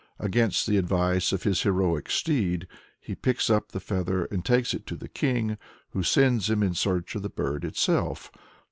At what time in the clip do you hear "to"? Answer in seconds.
4.87-4.95